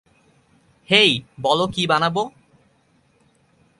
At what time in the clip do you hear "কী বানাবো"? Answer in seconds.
1.67-2.23